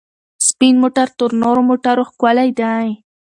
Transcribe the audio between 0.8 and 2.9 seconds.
موټر تر تورو موټرو ښکلی دی.